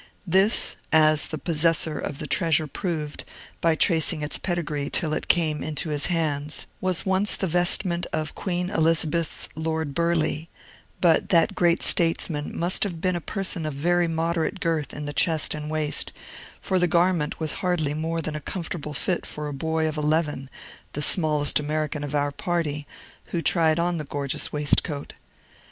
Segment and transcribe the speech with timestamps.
[0.25, 3.23] This (as the possessor of the treasure proved,
[3.61, 8.33] by tracing its pedigree till it came into his hands) was once the vestment of
[8.33, 10.47] Queen Elizabeth's Lord Burleigh;
[11.01, 15.13] but that great statesman must have been a person of very moderate girth in the
[15.13, 16.11] chest and waist;
[16.59, 20.49] for the garment was hardly more than a comfortable fit for a boy of eleven,
[20.93, 22.87] the smallest American of our party,
[23.27, 25.13] who tried on the gorgeous waistcoat.